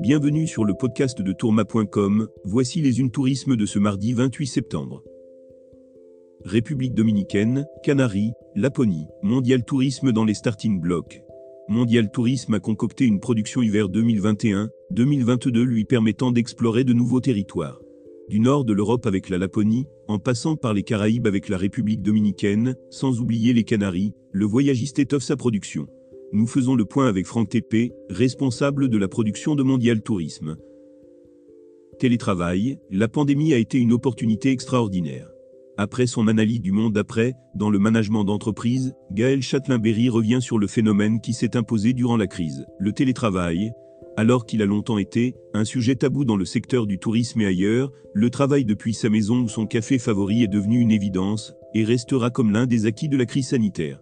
Bienvenue 0.00 0.46
sur 0.46 0.64
le 0.64 0.74
podcast 0.74 1.22
de 1.22 1.32
tourma.com, 1.32 2.28
voici 2.44 2.80
les 2.80 3.00
unes 3.00 3.10
tourisme 3.10 3.56
de 3.56 3.66
ce 3.66 3.78
mardi 3.78 4.12
28 4.12 4.46
septembre. 4.46 5.04
République 6.44 6.94
dominicaine, 6.94 7.66
Canaries, 7.82 8.32
Laponie, 8.54 9.06
Mondial 9.22 9.64
Tourisme 9.64 10.12
dans 10.12 10.24
les 10.24 10.34
starting 10.34 10.80
blocks. 10.80 11.22
Mondial 11.68 12.10
Tourisme 12.10 12.54
a 12.54 12.60
concocté 12.60 13.04
une 13.04 13.20
production 13.20 13.62
hiver 13.62 13.88
2021-2022 13.88 15.62
lui 15.62 15.84
permettant 15.84 16.32
d'explorer 16.32 16.84
de 16.84 16.92
nouveaux 16.92 17.20
territoires. 17.20 17.80
Du 18.28 18.40
nord 18.40 18.64
de 18.64 18.72
l'Europe 18.72 19.06
avec 19.06 19.28
la 19.28 19.38
Laponie, 19.38 19.86
en 20.08 20.18
passant 20.18 20.56
par 20.56 20.74
les 20.74 20.82
Caraïbes 20.82 21.28
avec 21.28 21.48
la 21.48 21.58
République 21.58 22.02
dominicaine, 22.02 22.74
sans 22.90 23.20
oublier 23.20 23.52
les 23.52 23.62
Canaries, 23.62 24.14
le 24.32 24.46
voyagiste 24.46 24.98
étoffe 24.98 25.22
sa 25.22 25.36
production. 25.36 25.86
Nous 26.32 26.46
faisons 26.48 26.74
le 26.74 26.84
point 26.84 27.06
avec 27.06 27.24
Franck 27.24 27.50
Tépé, 27.50 27.92
responsable 28.10 28.88
de 28.88 28.98
la 28.98 29.06
production 29.06 29.54
de 29.54 29.62
Mondial 29.62 30.02
Tourisme. 30.02 30.56
Télétravail, 32.00 32.78
la 32.90 33.06
pandémie 33.06 33.54
a 33.54 33.58
été 33.58 33.78
une 33.78 33.92
opportunité 33.92 34.50
extraordinaire. 34.50 35.30
Après 35.78 36.08
son 36.08 36.26
analyse 36.26 36.60
du 36.60 36.72
monde 36.72 36.94
d'après, 36.94 37.34
dans 37.54 37.70
le 37.70 37.78
management 37.78 38.24
d'entreprise, 38.24 38.92
Gaël 39.12 39.40
Châtelain-Berry 39.40 40.08
revient 40.08 40.40
sur 40.40 40.58
le 40.58 40.66
phénomène 40.66 41.20
qui 41.20 41.32
s'est 41.32 41.56
imposé 41.56 41.92
durant 41.92 42.16
la 42.16 42.26
crise, 42.26 42.66
le 42.80 42.92
télétravail. 42.92 43.70
Alors 44.16 44.46
qu'il 44.46 44.62
a 44.62 44.66
longtemps 44.66 44.98
été 44.98 45.34
un 45.54 45.64
sujet 45.64 45.94
tabou 45.94 46.24
dans 46.24 46.36
le 46.36 46.44
secteur 46.44 46.86
du 46.86 46.98
tourisme 46.98 47.40
et 47.42 47.46
ailleurs, 47.46 47.92
le 48.14 48.30
travail 48.30 48.64
depuis 48.64 48.94
sa 48.94 49.10
maison 49.10 49.42
ou 49.42 49.48
son 49.48 49.66
café 49.66 49.98
favori 49.98 50.42
est 50.42 50.48
devenu 50.48 50.80
une 50.80 50.90
évidence 50.90 51.54
et 51.72 51.84
restera 51.84 52.30
comme 52.30 52.50
l'un 52.50 52.66
des 52.66 52.86
acquis 52.86 53.08
de 53.08 53.16
la 53.16 53.26
crise 53.26 53.48
sanitaire. 53.48 54.00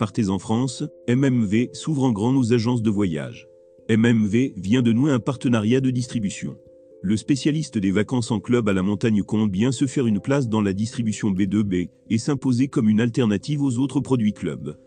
Partez 0.00 0.30
en 0.30 0.38
France, 0.38 0.82
MMV 1.10 1.74
s'ouvre 1.74 2.04
en 2.04 2.12
grand 2.12 2.34
aux 2.34 2.54
agences 2.54 2.80
de 2.80 2.88
voyage. 2.88 3.48
MMV 3.90 4.54
vient 4.56 4.80
de 4.80 4.94
nouer 4.94 5.12
un 5.12 5.18
partenariat 5.18 5.82
de 5.82 5.90
distribution. 5.90 6.56
Le 7.02 7.18
spécialiste 7.18 7.76
des 7.76 7.90
vacances 7.90 8.30
en 8.30 8.40
club 8.40 8.70
à 8.70 8.72
la 8.72 8.82
montagne 8.82 9.22
compte 9.22 9.50
bien 9.50 9.72
se 9.72 9.86
faire 9.86 10.06
une 10.06 10.20
place 10.20 10.48
dans 10.48 10.62
la 10.62 10.72
distribution 10.72 11.32
B2B 11.32 11.90
et 12.08 12.16
s'imposer 12.16 12.68
comme 12.68 12.88
une 12.88 13.02
alternative 13.02 13.60
aux 13.60 13.76
autres 13.76 14.00
produits 14.00 14.32
club. 14.32 14.78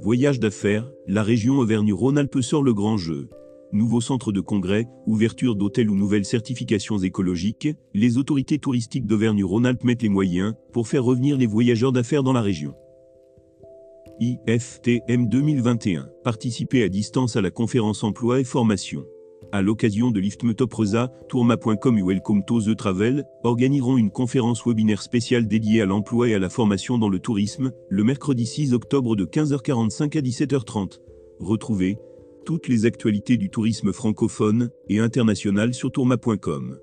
Voyage 0.00 0.40
d'affaires, 0.40 0.90
la 1.06 1.22
région 1.22 1.60
Auvergne-Rhône-Alpes 1.60 2.40
sort 2.40 2.64
le 2.64 2.74
grand 2.74 2.96
jeu. 2.96 3.28
Nouveau 3.72 4.00
centre 4.00 4.32
de 4.32 4.40
congrès, 4.40 4.88
ouverture 5.06 5.54
d'hôtels 5.54 5.90
ou 5.90 5.94
nouvelles 5.94 6.24
certifications 6.24 6.98
écologiques, 6.98 7.68
les 7.94 8.18
autorités 8.18 8.58
touristiques 8.58 9.06
d'Auvergne-Rhône-Alpes 9.06 9.84
mettent 9.84 10.02
les 10.02 10.08
moyens 10.08 10.54
pour 10.72 10.88
faire 10.88 11.04
revenir 11.04 11.36
les 11.36 11.46
voyageurs 11.46 11.92
d'affaires 11.92 12.24
dans 12.24 12.32
la 12.32 12.42
région. 12.42 12.74
IFTM 14.20 15.28
2021. 15.28 16.08
Participer 16.24 16.82
à 16.82 16.88
distance 16.88 17.36
à 17.36 17.40
la 17.40 17.50
conférence 17.50 18.02
emploi 18.04 18.40
et 18.40 18.44
formation 18.44 19.04
à 19.52 19.62
l'occasion 19.62 20.10
de 20.10 20.20
l'IFTMETOPRESA, 20.20 21.12
tourma.com 21.28 21.98
et 21.98 22.02
Welcome 22.02 22.44
to 22.44 22.60
the 22.60 22.76
Travel, 22.76 23.24
organiseront 23.44 23.96
une 23.96 24.10
conférence 24.10 24.66
webinaire 24.66 25.02
spéciale 25.02 25.46
dédiée 25.46 25.82
à 25.82 25.86
l'emploi 25.86 26.28
et 26.28 26.34
à 26.34 26.38
la 26.38 26.48
formation 26.48 26.98
dans 26.98 27.08
le 27.08 27.18
tourisme, 27.18 27.72
le 27.88 28.04
mercredi 28.04 28.44
6 28.44 28.74
octobre 28.74 29.16
de 29.16 29.24
15h45 29.24 30.18
à 30.18 30.20
17h30. 30.20 30.98
Retrouvez 31.38 31.98
toutes 32.44 32.68
les 32.68 32.86
actualités 32.86 33.36
du 33.36 33.50
tourisme 33.50 33.92
francophone 33.92 34.70
et 34.88 34.98
international 35.00 35.74
sur 35.74 35.90
tourma.com. 35.90 36.78